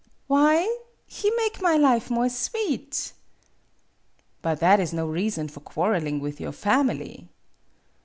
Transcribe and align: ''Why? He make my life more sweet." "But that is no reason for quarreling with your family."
''Why? 0.27 0.77
He 1.05 1.29
make 1.37 1.61
my 1.61 1.75
life 1.77 2.09
more 2.09 2.27
sweet." 2.27 3.13
"But 4.41 4.59
that 4.59 4.79
is 4.79 4.93
no 4.93 5.05
reason 5.07 5.47
for 5.47 5.59
quarreling 5.59 6.19
with 6.19 6.41
your 6.41 6.53
family." 6.53 7.29